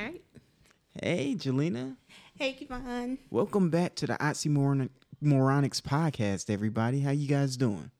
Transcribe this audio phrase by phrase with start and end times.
[0.00, 0.22] All right.
[1.02, 1.94] Hey, Jelena.
[2.38, 3.18] Hey, Kevon.
[3.28, 4.88] Welcome back to the Oxymoronics
[5.82, 7.00] podcast, everybody.
[7.00, 7.90] How you guys doing?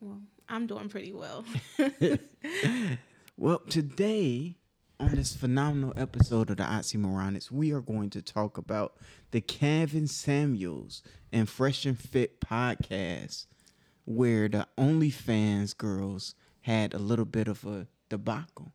[0.00, 0.18] Well,
[0.48, 1.44] I'm doing pretty well.
[3.36, 4.56] Well, today
[4.98, 8.96] on this phenomenal episode of the Oxymoronics, we are going to talk about
[9.30, 11.02] the Kevin Samuels
[11.32, 13.46] and Fresh and Fit podcast,
[14.04, 18.72] where the OnlyFans girls had a little bit of a debacle.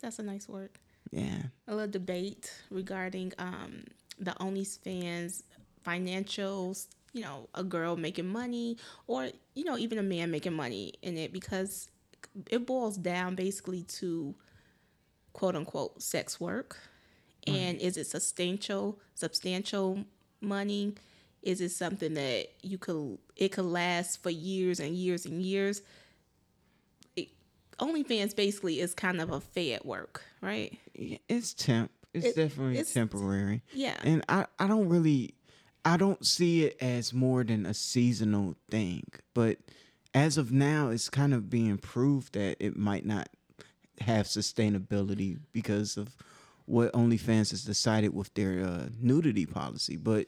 [0.00, 0.70] That's a nice word.
[1.10, 1.42] Yeah.
[1.68, 3.84] A little debate regarding um,
[4.18, 5.42] the OnlyFans
[5.84, 6.86] financials.
[7.12, 11.16] You know, a girl making money, or you know, even a man making money in
[11.16, 11.88] it, because
[12.50, 14.34] it boils down basically to
[15.32, 16.78] quote unquote sex work.
[17.46, 20.04] And is it substantial substantial
[20.40, 20.94] money?
[21.42, 25.82] Is it something that you could it could last for years and years and years?
[27.78, 30.78] OnlyFans basically is kind of a fed work, right?
[30.94, 31.90] It's temp.
[32.14, 33.62] It's It- definitely it's- temporary.
[33.74, 33.98] Yeah.
[34.02, 35.34] And I, I don't really
[35.84, 39.04] I don't see it as more than a seasonal thing.
[39.34, 39.58] But
[40.14, 43.28] as of now it's kind of being proved that it might not
[44.00, 46.16] have sustainability because of
[46.64, 49.96] what OnlyFans has decided with their uh, nudity policy.
[49.96, 50.26] But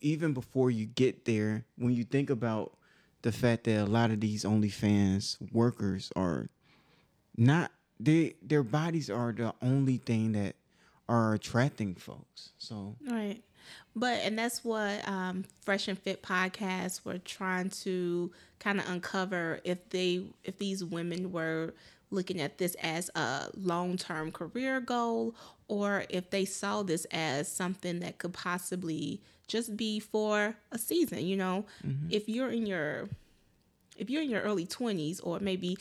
[0.00, 2.76] even before you get there, when you think about
[3.22, 6.48] the fact that a lot of these OnlyFans workers are
[7.36, 10.56] not they their bodies are the only thing that
[11.08, 12.50] are attracting folks.
[12.58, 13.42] So Right.
[13.94, 19.60] But and that's what um, Fresh and Fit podcast were trying to kind of uncover
[19.64, 21.74] if they if these women were
[22.10, 25.34] looking at this as a long term career goal
[25.68, 31.26] or if they saw this as something that could possibly just be for a season.
[31.26, 31.66] You know,
[32.10, 33.08] if you're in your
[33.98, 35.76] if you're in your early 20s or maybe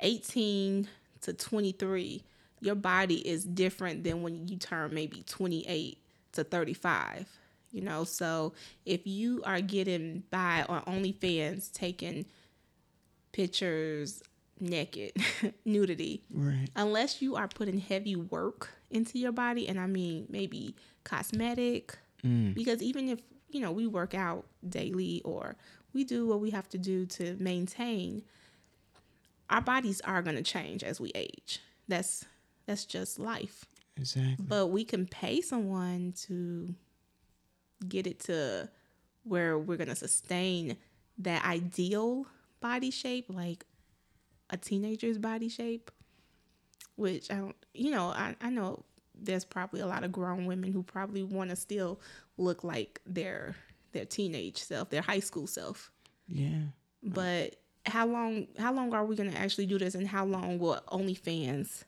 [0.00, 0.88] 18
[1.22, 2.22] to 23,
[2.60, 5.98] your body is different than when you turn maybe 28
[6.32, 7.28] to 35.
[7.72, 8.52] You know, so
[8.84, 12.26] if you are getting by on OnlyFans taking
[13.32, 14.22] pictures
[14.58, 15.12] naked,
[15.64, 16.68] nudity, right.
[16.74, 22.54] unless you are putting heavy work into your body, and I mean maybe cosmetic, mm.
[22.54, 23.20] because even if
[23.50, 25.56] you know we work out daily or
[25.92, 28.22] we do what we have to do to maintain,
[29.50, 31.60] our bodies are going to change as we age.
[31.88, 32.24] That's
[32.66, 33.66] that's just life.
[33.96, 34.36] Exactly.
[34.38, 36.74] But we can pay someone to
[37.86, 38.68] get it to
[39.24, 40.76] where we're going to sustain
[41.18, 42.26] that ideal
[42.60, 43.64] body shape, like
[44.48, 45.90] a teenager's body shape,
[46.96, 48.84] which I don't, you know, I, I know
[49.14, 52.00] there's probably a lot of grown women who probably want to still
[52.38, 53.56] look like their
[53.92, 55.90] their teenage self, their high school self.
[56.28, 56.62] Yeah.
[57.02, 57.56] But
[57.90, 61.84] how long how long are we gonna actually do this and how long will OnlyFans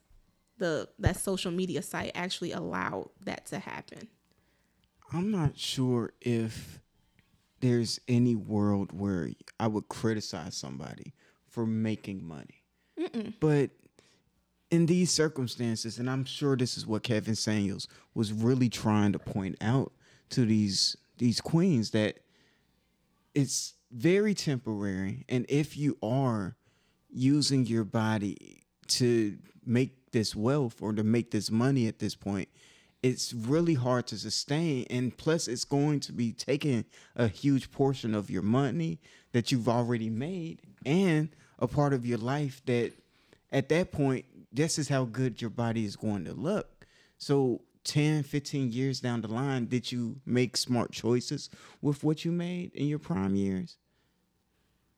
[0.59, 4.09] the that social media site actually allow that to happen?
[5.13, 6.81] I'm not sure if
[7.61, 9.31] there's any world where
[9.61, 11.15] I would criticize somebody
[11.49, 12.65] for making money.
[13.41, 13.71] But
[14.71, 19.19] in these circumstances, and I'm sure this is what Kevin Samuels was really trying to
[19.19, 19.93] point out
[20.31, 22.21] to these these queens that
[23.35, 26.57] it's very temporary, and if you are
[27.11, 32.49] using your body to make this wealth or to make this money at this point,
[33.03, 34.87] it's really hard to sustain.
[34.89, 36.85] And plus, it's going to be taking
[37.17, 39.01] a huge portion of your money
[39.33, 42.93] that you've already made and a part of your life that
[43.51, 46.87] at that point, this is how good your body is going to look.
[47.19, 51.51] So 10, 15 years down the line, did you make smart choices
[51.81, 53.77] with what you made in your prime years?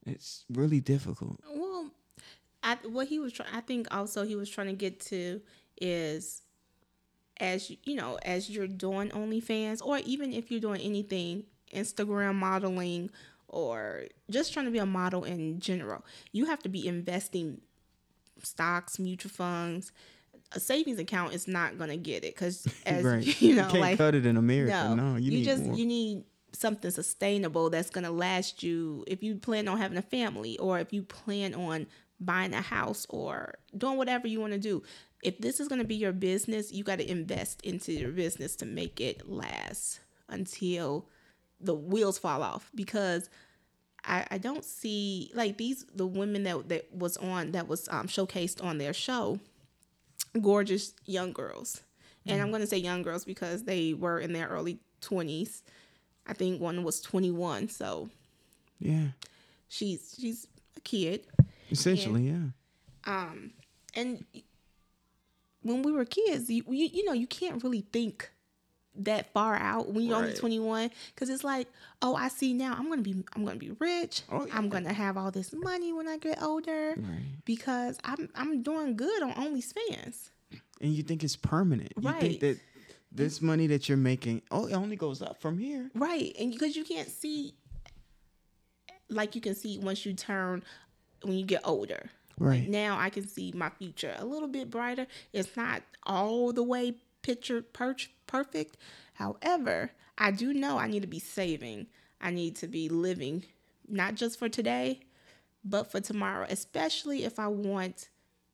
[0.06, 1.41] It's really difficult.
[1.54, 1.91] Well,
[2.62, 5.41] I what he was trying I think also he was trying to get to
[5.81, 6.42] is
[7.38, 12.37] as you, you know, as you're doing OnlyFans or even if you're doing anything Instagram
[12.37, 13.10] modeling
[13.48, 17.60] or just trying to be a model in general, you have to be investing
[18.42, 19.92] stocks, mutual funds.
[20.53, 23.42] A savings account is not going to get it cuz as right.
[23.42, 24.95] you know can't like cut it in America.
[24.95, 25.77] no, No, you, you, just more.
[25.77, 26.24] you need
[26.54, 30.92] something sustainable that's gonna last you if you plan on having a family or if
[30.92, 31.86] you plan on
[32.21, 34.83] buying a house or doing whatever you want to do.
[35.22, 38.66] If this is gonna be your business, you got to invest into your business to
[38.66, 41.09] make it last until
[41.60, 42.71] the wheels fall off.
[42.74, 43.30] Because
[44.04, 48.07] I, I don't see like these the women that that was on that was um,
[48.07, 49.39] showcased on their show
[50.41, 51.83] gorgeous young girls.
[52.27, 55.60] And i'm going to say young girls because they were in their early 20s
[56.26, 58.09] i think one was 21 so
[58.80, 59.09] yeah,
[59.68, 61.26] she's she's a kid.
[61.71, 62.48] Essentially, yeah.
[63.06, 63.53] um
[63.94, 64.24] and
[65.62, 68.30] when we were kids, you you, you know, you can't really think
[68.97, 71.66] that far out when you're only 21 because it's like
[72.00, 74.22] oh i see now i'm gonna be i'm gonna be rich.
[74.30, 77.22] Oh, i'm gonna have all this money when i get older Right.
[77.44, 80.30] because i'm i'm doing good on only onlyfans.
[80.80, 81.92] And you think it's permanent.
[82.00, 82.59] You think that
[83.15, 85.91] this money that you're making, oh, it only goes up from here.
[85.95, 87.55] right and because you can't see
[89.09, 90.63] like you can see once you turn
[91.22, 92.69] when you get older Right.
[92.69, 95.07] now I can see my future a little bit brighter.
[95.33, 97.95] It's not all the way picture per-
[98.27, 98.77] perfect.
[99.15, 101.87] However, I do know I need to be saving.
[102.21, 103.45] I need to be living
[103.89, 105.01] not just for today,
[105.65, 108.09] but for tomorrow, especially if I want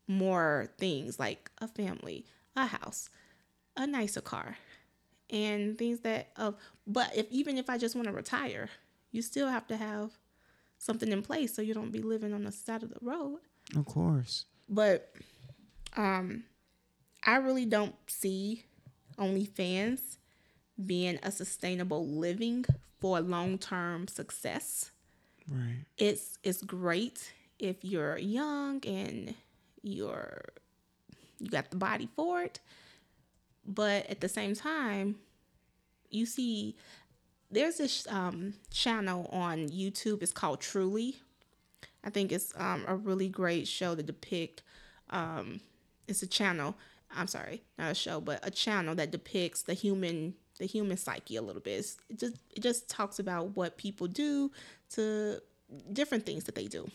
[0.07, 3.09] more things like a family, a house,
[3.77, 4.57] a nicer car,
[5.31, 6.53] and things that uh,
[6.87, 8.69] but if even if I just want to retire,
[9.13, 10.11] you still have to have
[10.79, 13.39] something in place so you don't be living on the side of the road
[13.77, 14.47] Of course.
[14.69, 15.13] but
[15.97, 16.45] um
[17.25, 18.65] i really don't see
[19.19, 20.17] onlyfans
[20.87, 22.65] being a sustainable living
[22.99, 24.91] for long-term success
[25.51, 25.85] Right.
[25.99, 29.35] it's it's great if you're young and
[29.83, 30.45] you're
[31.41, 32.61] you got the body for it
[33.67, 35.17] but at the same time
[36.11, 36.77] you see
[37.51, 40.23] there's this um, channel on youtube.
[40.23, 41.17] It's called truly.
[42.05, 44.63] I think it's um, a really great show to depict
[45.11, 45.61] um,
[46.07, 46.77] it's a channel.
[47.15, 51.37] I'm sorry not a show but a channel that depicts the human the human psyche
[51.37, 51.79] a little bit.
[51.81, 54.51] It's- it just it just talks about what people do
[54.95, 55.41] to
[55.93, 56.91] different things that they do.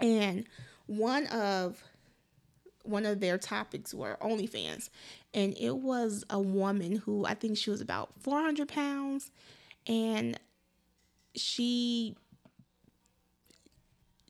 [0.00, 0.44] And
[0.86, 1.82] one of
[2.84, 4.90] one of their topics were OnlyFans,
[5.32, 9.30] and it was a woman who I think she was about 400 pounds,
[9.86, 10.38] and
[11.34, 12.16] she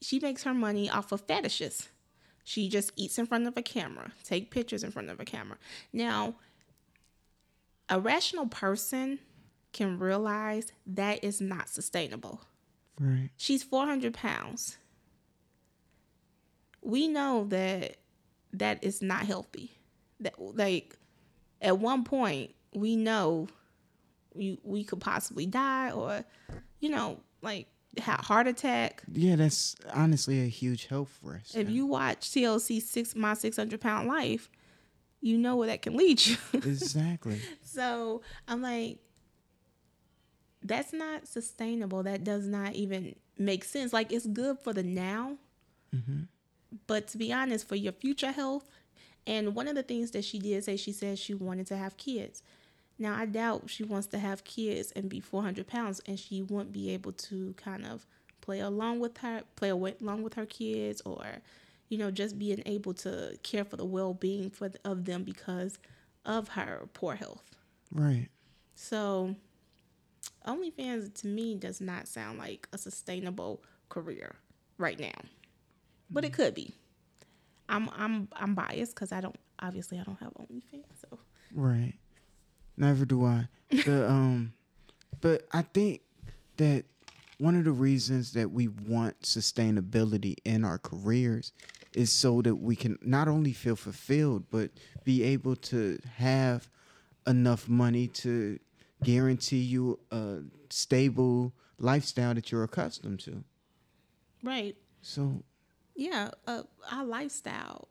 [0.01, 1.89] she makes her money off of fetishes.
[2.45, 5.57] She just eats in front of a camera, take pictures in front of a camera.
[5.93, 6.35] Now,
[7.89, 9.19] a rational person
[9.73, 12.43] can realize that is not sustainable.
[13.01, 13.31] Right.
[13.37, 14.77] She's 400 pounds.
[16.83, 17.97] We know that
[18.59, 19.73] that is not healthy.
[20.21, 20.97] That like
[21.61, 23.49] at one point we know
[24.35, 26.25] we we could possibly die or
[26.81, 27.69] you know like
[28.01, 29.03] heart attack.
[29.13, 31.57] Yeah, that's honestly a huge health risk.
[31.57, 34.51] If you watch TLC six my 600 pound life,
[35.21, 36.37] you know where that can lead you.
[36.53, 37.41] exactly.
[37.63, 38.99] So I'm like,
[40.63, 42.03] that's not sustainable.
[42.03, 43.93] That does not even make sense.
[43.93, 45.37] Like, it's good for the now,
[45.95, 46.23] mm-hmm.
[46.87, 48.69] But to be honest, for your future health.
[49.27, 51.97] And one of the things that she did say, she said she wanted to have
[51.97, 52.43] kids.
[52.99, 56.73] Now, I doubt she wants to have kids and be 400 pounds, and she wouldn't
[56.73, 58.07] be able to kind of
[58.41, 61.25] play along with her, play along with her kids, or
[61.89, 65.79] you know, just being able to care for the well-being for of them because
[66.25, 67.45] of her poor health.
[67.93, 68.29] Right.
[68.75, 69.35] So,
[70.47, 74.37] OnlyFans to me does not sound like a sustainable career
[74.79, 75.13] right now,
[76.15, 76.75] but it could be.
[77.69, 81.19] I'm I'm I'm biased because I don't obviously I don't have OnlyFans, so
[81.53, 81.95] Right.
[82.77, 83.49] Never do I.
[83.71, 84.53] The um
[85.21, 86.03] but I think
[86.57, 86.85] that
[87.39, 91.53] one of the reasons that we want sustainability in our careers
[91.95, 94.71] is so that we can not only feel fulfilled but
[95.05, 96.71] be able to have
[97.27, 98.59] enough money to
[99.03, 100.39] guarantee you a
[100.71, 103.45] stable lifestyle that you're accustomed to.
[104.43, 105.43] right, So
[105.95, 107.89] yeah, uh, our lifestyle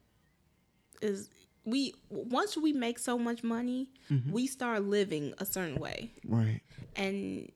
[1.02, 1.30] is
[1.66, 3.90] we once we make so much money,
[4.32, 6.12] we start living a certain way.
[6.28, 6.62] right.
[6.96, 7.50] and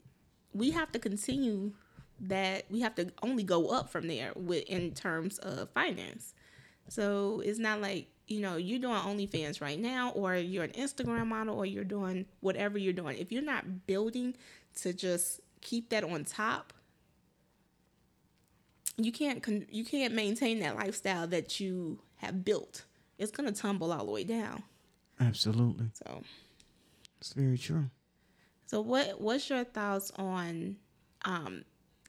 [0.53, 1.71] we have to continue
[2.19, 6.33] that we have to only go up from there with in terms of finance
[6.89, 11.27] so it's not like you know you're doing onlyfans right now or you're an instagram
[11.27, 14.35] model or you're doing whatever you're doing if you're not building
[14.73, 16.73] to just keep that on top
[18.97, 22.85] you can't con- you can't maintain that lifestyle that you have built
[23.17, 24.63] it's gonna tumble all the way down
[25.19, 25.87] Absolutely.
[25.93, 26.21] so
[27.19, 27.89] It's very true.
[28.67, 30.75] So what what's your thoughts on
[31.25, 31.63] um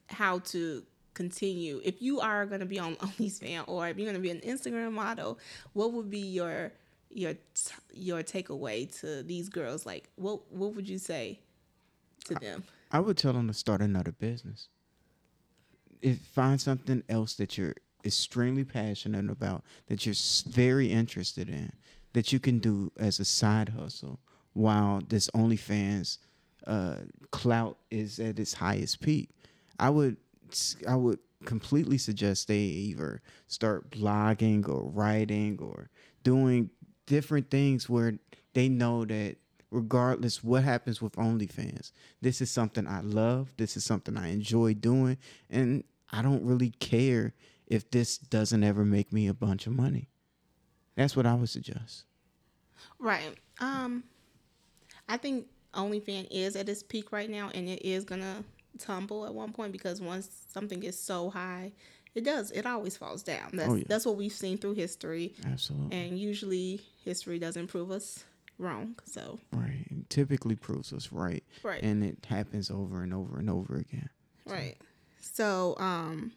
[0.09, 4.14] how to continue if you are going to be on OnlyFans or if you're going
[4.14, 5.38] to be an Instagram model,
[5.73, 6.73] what would be your
[7.11, 11.40] your t- your takeaway to these girls like what what would you say
[12.26, 12.62] to them?
[12.92, 14.68] I would tell them to start another business.
[16.02, 17.75] If find something else that you're
[18.05, 20.14] extremely passionate about, that you're
[20.49, 21.73] very interested in,
[22.12, 24.21] that you can do as a side hustle,
[24.52, 26.19] while this OnlyFans
[26.67, 26.97] uh,
[27.31, 29.31] clout is at its highest peak.
[29.78, 30.17] I would
[30.87, 35.90] I would completely suggest they either start blogging or writing or
[36.25, 36.71] doing
[37.07, 38.14] different things where
[38.55, 39.37] they know that
[39.71, 43.55] regardless what happens with OnlyFans, this is something I love.
[43.57, 45.19] This is something I enjoy doing,
[45.51, 47.35] and I don't really care
[47.67, 50.09] if this doesn't ever make me a bunch of money.
[50.97, 52.05] That's what I would suggest.
[52.99, 53.35] Right.
[53.61, 54.05] Um,
[55.09, 58.43] I think OnlyFans is at its peak right now, and it is gonna
[58.79, 61.73] tumble at one point because once something gets so high,
[62.15, 62.51] it does.
[62.53, 63.51] It always falls down.
[63.53, 63.85] That's Oh, yeah.
[63.87, 65.97] that's what we've seen through history, Absolutely.
[65.97, 68.25] and usually history doesn't prove us
[68.59, 68.97] wrong.
[69.05, 69.87] So right.
[69.91, 71.45] It typically proves us right.
[71.62, 71.83] Right.
[71.83, 74.11] And it happens over and over and over again.
[74.47, 74.77] Right.
[75.21, 76.33] So, um,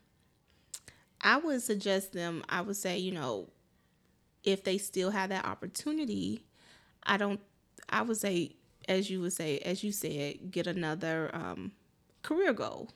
[1.22, 3.50] I would suggest them, I would say, you know,
[4.44, 6.46] if they still have that opportunity,
[7.04, 7.40] I don't,
[7.90, 8.56] I would say,
[8.88, 11.74] as you would say, as you said, get another um,
[12.24, 12.90] career goal.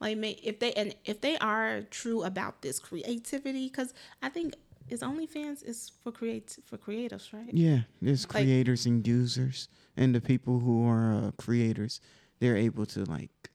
[0.00, 4.54] Like, may, if they, and if they are true about this creativity, because I think
[4.90, 7.52] is OnlyFans is for create for creatives, right?
[7.52, 12.00] Yeah, there's Like- creators and users, and the people who are uh, creators,
[12.38, 13.50] they're able to like.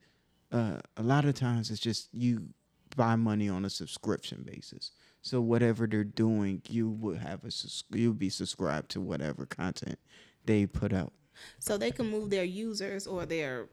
[0.51, 2.49] Uh, a lot of times, it's just you
[2.95, 4.91] buy money on a subscription basis.
[5.21, 7.51] So whatever they're doing, you would have a
[7.97, 9.99] you'll be subscribed to whatever content
[10.45, 11.11] they put out.
[11.59, 13.67] so they can move their users or their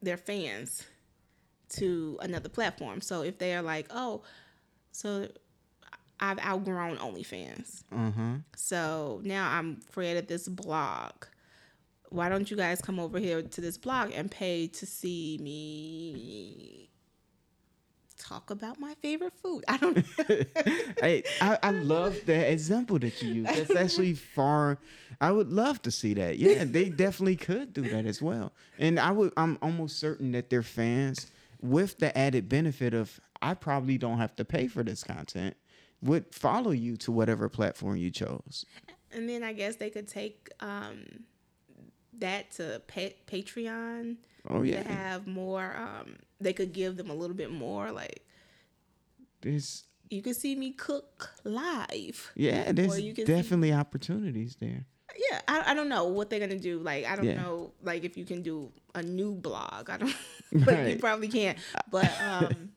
[0.00, 0.84] their fans
[1.70, 3.00] to another platform.
[3.00, 4.22] So if they are like, oh,
[4.92, 5.28] so
[6.20, 8.38] I've outgrown OnlyFans, huh.
[8.56, 11.12] so now I'm created this blog.
[12.10, 16.88] Why don't you guys come over here to this blog and pay to see me
[18.16, 19.64] talk about my favorite food?
[19.68, 20.04] I don't.
[21.00, 23.46] hey, I, I love that example that you use.
[23.46, 24.78] That's actually far.
[25.20, 26.38] I would love to see that.
[26.38, 28.52] Yeah, they definitely could do that as well.
[28.78, 29.32] And I would.
[29.36, 31.30] I'm almost certain that their fans,
[31.60, 35.56] with the added benefit of, I probably don't have to pay for this content,
[36.04, 38.64] would follow you to whatever platform you chose.
[39.10, 41.04] And then I guess they could take um,
[42.18, 44.16] that to pa- Patreon.
[44.50, 48.20] Oh yeah, to have more um they could give them a little bit more like
[49.40, 54.84] this, you can see me cook live yeah, there's you can see- definitely opportunities there.
[55.30, 57.40] yeah I, I don't know what they're gonna do like i don't Yeah.
[57.42, 60.14] know like if you can do a new blog i don't
[60.52, 61.56] but you probably can't
[61.90, 62.70] but um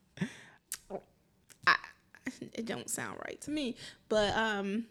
[2.40, 3.76] it don't sound right to me
[4.08, 4.84] but um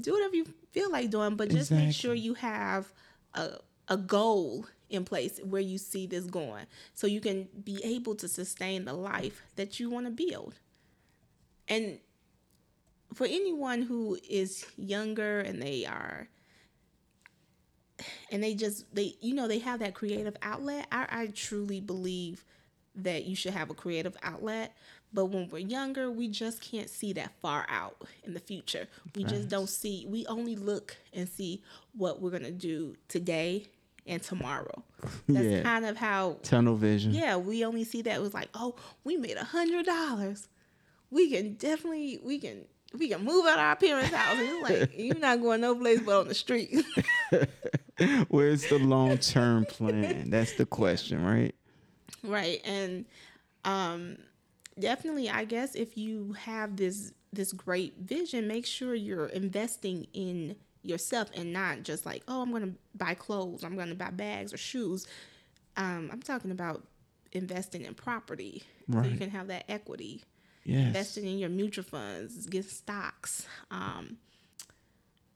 [0.00, 2.92] do whatever you feel like doing but just make sure you have
[3.34, 3.50] a,
[3.88, 8.28] a goal in place where you see this going so you can be able to
[8.28, 10.54] sustain the life that you want to build.
[11.68, 11.98] And
[13.14, 16.28] for anyone who is younger and they are
[18.30, 22.44] and they just they you know they have that creative outlet i, I truly believe
[22.96, 24.76] that you should have a creative outlet
[25.14, 29.24] but when we're younger we just can't see that far out in the future we
[29.24, 31.62] just don't see we only look and see
[31.96, 33.66] what we're gonna do today
[34.06, 34.82] and tomorrow
[35.28, 35.62] that's Yeah.
[35.62, 37.12] kind of how Tunnel vision.
[37.14, 40.48] yeah, we only see that it was like, oh, we made a hundred dollars.
[41.10, 42.64] We can definitely we can
[42.98, 44.38] we can move out of our parents' house.
[44.38, 46.84] And it's like you're not going no place but on the street.
[48.28, 50.28] Where's the long term plan?
[50.30, 51.54] That's the question, right?
[52.22, 52.60] right.
[52.64, 53.04] And
[53.64, 54.16] um
[54.78, 60.56] definitely I guess if you have this this great vision, make sure you're investing in
[60.82, 64.56] yourself and not just like, oh, I'm gonna buy clothes, I'm gonna buy bags or
[64.56, 65.06] shoes.
[65.76, 66.86] Um, I'm talking about
[67.32, 68.62] investing in property.
[68.90, 70.22] So you can have that equity.
[70.64, 70.86] Yes.
[70.86, 73.46] investing in your mutual funds, get stocks.
[73.70, 74.16] Um,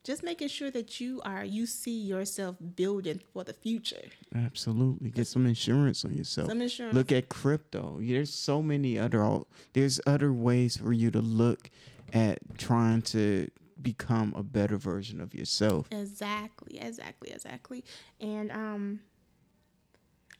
[0.03, 4.09] just making sure that you are you see yourself building for the future.
[4.35, 5.09] Absolutely.
[5.09, 6.47] Get some insurance on yourself.
[6.47, 6.95] Some insurance.
[6.95, 7.97] Look at crypto.
[7.99, 9.39] There's so many other
[9.73, 11.69] there's other ways for you to look
[12.13, 13.49] at trying to
[13.81, 15.87] become a better version of yourself.
[15.91, 17.83] Exactly, exactly, exactly.
[18.19, 18.99] And um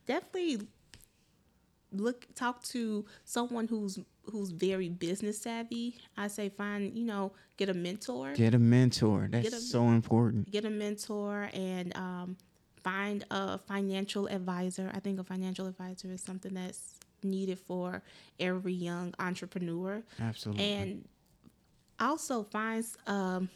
[0.05, 0.67] definitely
[1.91, 3.99] look talk to someone who's
[4.31, 5.97] who's very business savvy.
[6.17, 8.33] I say find, you know, get a mentor.
[8.33, 9.27] Get a mentor.
[9.31, 10.51] That's a- so important.
[10.51, 12.37] get a mentor and um,
[12.83, 14.91] find a financial advisor.
[14.93, 18.01] I think a financial advisor is something that's needed for
[18.39, 20.03] every young entrepreneur.
[20.19, 20.63] Absolutely.
[20.63, 21.07] And
[21.99, 23.49] also find um,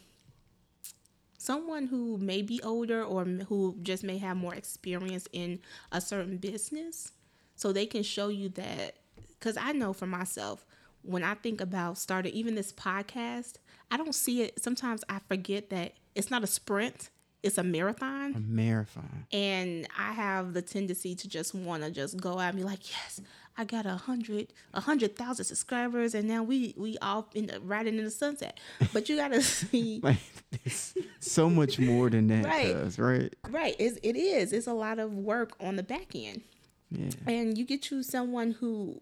[1.38, 5.60] someone who may be older or who just may have more experience in
[5.92, 7.12] a certain business
[7.56, 8.96] so they can show you that
[9.38, 10.64] because i know for myself
[11.02, 13.54] when i think about starting even this podcast
[13.90, 17.10] i don't see it sometimes i forget that it's not a sprint
[17.42, 18.34] it's a marathon.
[18.34, 19.26] A marathon.
[19.30, 22.90] And I have the tendency to just want to just go out and be like,
[22.90, 23.20] yes,
[23.58, 27.60] I got a hundred, a hundred thousand subscribers, and now we we all in the,
[27.60, 28.58] riding in the sunset.
[28.94, 30.16] But you gotta see, Like
[30.64, 32.74] it's so much more than that, Right.
[32.74, 33.34] cuz, right?
[33.50, 33.76] right?
[33.78, 34.54] It's, it is.
[34.54, 36.40] It's a lot of work on the back end,
[36.90, 37.10] Yeah.
[37.26, 39.00] and you get you someone who,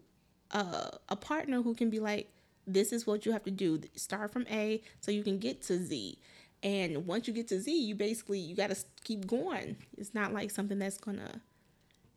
[0.51, 2.29] uh, a partner who can be like,
[2.65, 3.81] this is what you have to do.
[3.95, 6.17] Start from A so you can get to Z.
[6.61, 9.75] And once you get to Z, you basically you got to keep going.
[9.97, 11.41] It's not like something that's gonna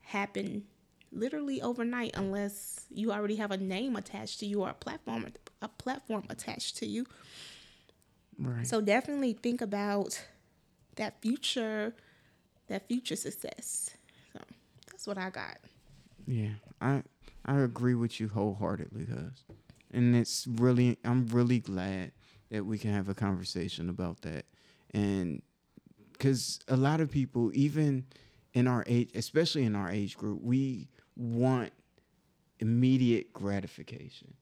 [0.02, 0.64] happen
[1.12, 5.26] literally overnight unless you already have a name attached to you or a platform
[5.62, 7.06] a platform attached to you.
[8.38, 8.66] Right.
[8.66, 10.23] So definitely think about
[10.96, 11.94] that future
[12.68, 13.96] that future success.
[15.07, 15.59] That's what I got.
[16.27, 17.03] Yeah, I
[17.45, 19.45] I agree with you wholeheartedly, cuz.
[19.93, 22.13] And it's really I'm really glad
[22.51, 24.47] that we can have a conversation about that.
[24.93, 25.43] And
[26.19, 28.07] cuz a lot of people even
[28.53, 31.73] in our age, especially in our age group, we want
[32.59, 34.35] immediate gratification.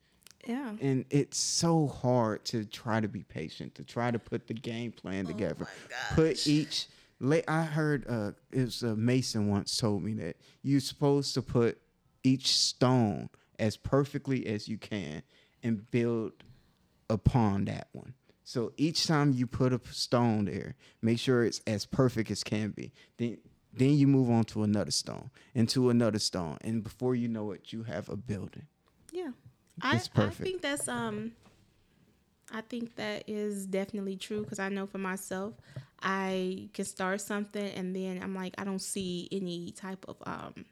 [0.47, 0.77] Yeah.
[0.81, 4.93] And it's so hard to try to be patient, to try to put the game
[4.93, 5.69] plan oh together.
[6.15, 6.87] Put each.
[7.49, 11.79] I heard uh, it was uh, Mason once told me that you're supposed to put
[12.23, 13.29] each stone
[13.59, 15.23] as perfectly as you can
[15.63, 16.33] and build
[17.09, 18.15] upon that one.
[18.45, 22.71] So each time you put a stone there, make sure it's as perfect as can
[22.71, 22.93] be.
[23.17, 23.39] Then
[23.77, 27.51] then you move on to another stone and to another stone, and before you know
[27.53, 28.67] it, you have a building.
[29.11, 29.31] Yeah.
[29.83, 30.43] I, It's I perfect.
[30.43, 31.33] think that's um
[32.53, 35.55] I think that is definitely true because I know for myself
[36.03, 40.65] I can start something and then I'm like I don't see any type of um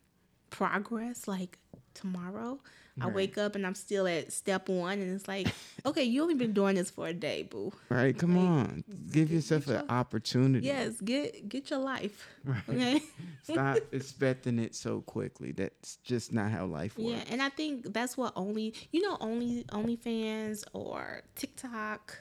[0.50, 1.58] progress like
[1.94, 2.58] tomorrow.
[3.00, 5.48] I wake up and I'm still at step one and it's like,
[5.86, 7.72] okay, you only been doing this for a day, boo.
[7.88, 8.16] Right?
[8.16, 10.66] Come Like, on, give yourself get an your- opportunity.
[10.66, 12.28] Yes, get get your life.
[12.44, 12.62] Right.
[12.68, 13.02] Okay.
[13.44, 15.52] Stop expecting it so quickly.
[15.52, 17.10] That's just not how life works.
[17.12, 22.18] Yeah, and I think that's what only you know only OnlyFans or TikTok.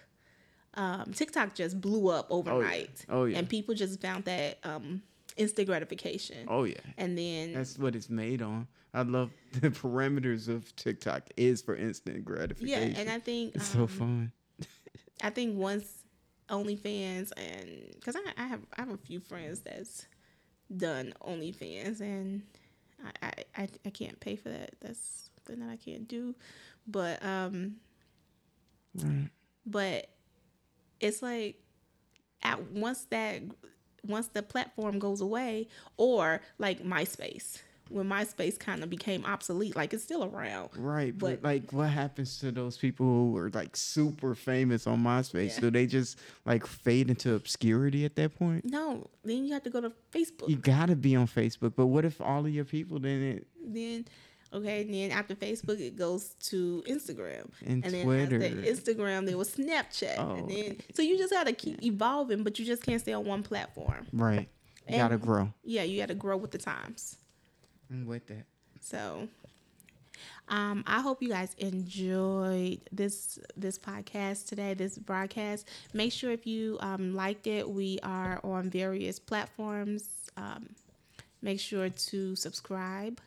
[0.75, 3.05] Um, TikTok just blew up overnight.
[3.09, 3.37] Oh, yeah.
[3.37, 5.01] And people just found that um,
[5.37, 6.45] instant gratification.
[6.47, 6.77] Oh yeah.
[6.97, 8.67] And then That's what it's made on.
[8.93, 12.91] I love the parameters of TikTok is for instant gratification.
[12.91, 14.31] yeah, and I think it's so um, fun.
[15.23, 15.87] I think once
[16.49, 20.07] OnlyFans and because I, I have I have a few friends that's
[20.75, 22.43] done OnlyFans and
[23.21, 24.75] I, I, I, I can't pay for that.
[24.81, 26.35] That's something that I can't do.
[26.87, 27.75] But um
[28.93, 29.29] Right.
[29.65, 30.09] but
[31.01, 31.57] it's like
[32.43, 33.41] at once that
[34.07, 39.93] once the platform goes away or like MySpace when MySpace kind of became obsolete like
[39.93, 43.75] it's still around Right, but, But- like, what happens to those people who are like
[43.75, 45.55] super famous on MySpace?
[45.55, 45.59] Yeah.
[45.59, 48.63] Do they just like fade into obscurity at that point?
[48.65, 52.05] no then you have to go to Facebook You gotta be on Facebook, but what
[52.05, 54.05] if all of your people then it then
[54.53, 58.35] okay and then after Facebook it goes to Instagram And then Twitter.
[58.35, 60.35] after Instagram there was Snapchat Oh.
[60.35, 63.25] and then so you just got to keep evolving but you just can't stay on
[63.25, 64.49] one platform right?
[64.87, 65.53] You And- gotta grow.
[65.63, 67.17] yeah you got to grow with the times
[67.89, 68.45] I'm with that.
[68.79, 69.27] So
[70.47, 75.67] um, I hope you guys enjoyed this this podcast today, this broadcast.
[75.93, 80.09] Make sure if you um, liked it, we are on various platforms.
[80.37, 80.69] Um,
[81.41, 83.19] make sure to subscribe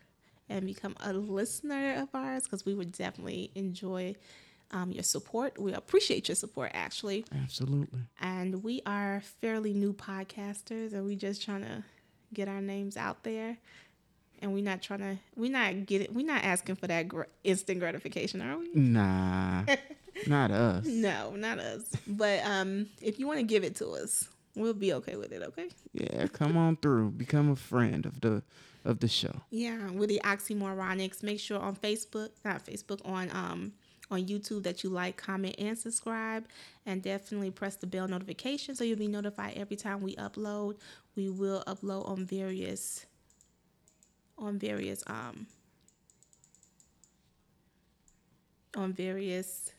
[0.49, 4.15] and become a listener of ours because we would definitely enjoy
[4.71, 5.59] um, your support.
[5.59, 8.01] We appreciate your support actually, Absolutely.
[8.19, 11.83] and we are fairly new podcasters, and we're just trying to
[12.33, 13.57] get our names out there
[14.41, 17.79] and we're not trying to we're not getting we're not asking for that gr- instant
[17.79, 19.63] gratification are we Nah,
[20.27, 20.85] not us.
[20.85, 24.91] no not us but um if you want to give it to us we'll be
[24.91, 27.11] okay with it okay Yeah, come on through.
[27.11, 28.43] Become a friend of the
[28.85, 29.41] of the show.
[29.49, 31.23] yeah with the oxymoronics.
[31.23, 33.73] Make sure on facebook not facebook on um
[34.11, 36.45] on youtube that you like comment and subscribe.
[36.85, 40.77] And definitely press the bell notification so you'll be notified every time we upload.
[41.15, 43.05] We will upload on various
[44.37, 45.47] on various um
[48.75, 49.71] on various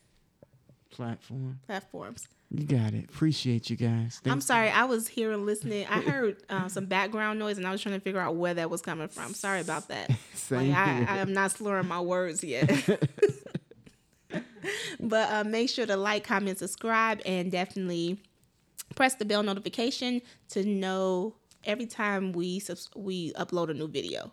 [0.91, 1.59] Platform.
[1.65, 2.27] platforms.
[2.49, 3.05] You got it.
[3.05, 4.21] Appreciate you guys.
[4.23, 4.45] I'm Thanks.
[4.45, 5.85] sorry, I was here and listening.
[5.87, 8.69] I heard um, some background noise, and I was trying to figure out where that
[8.69, 9.33] was coming from.
[9.33, 10.11] Sorry about that.
[10.33, 11.05] Same Like, I.
[11.09, 12.69] I am not slurring my words yet.
[14.99, 18.17] but uh, make sure to like, comment, subscribe, and definitely
[18.95, 24.31] press the bell notification to know every time we subs- we upload a new video.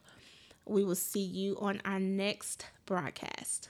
[0.67, 3.69] We will see you on our next broadcast.